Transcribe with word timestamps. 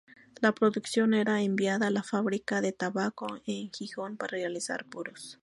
La 0.41 0.51
producción 0.51 1.13
era 1.13 1.43
enviada 1.43 1.85
a 1.85 1.91
la 1.91 2.01
Fábrica 2.01 2.59
de 2.59 2.71
Tabaco 2.71 3.39
de 3.45 3.69
Gijón 3.71 4.17
para 4.17 4.31
realizar 4.35 4.83
puros. 4.85 5.37